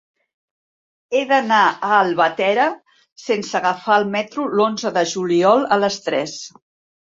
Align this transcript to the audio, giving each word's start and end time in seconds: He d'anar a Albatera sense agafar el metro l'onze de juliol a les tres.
He 1.17 1.19
d'anar 1.31 1.59
a 1.65 1.89
Albatera 1.97 2.65
sense 3.25 3.53
agafar 3.61 3.99
el 4.01 4.07
metro 4.17 4.47
l'onze 4.61 4.93
de 4.97 5.05
juliol 5.13 5.63
a 5.77 5.81
les 5.85 6.01
tres. 6.09 6.37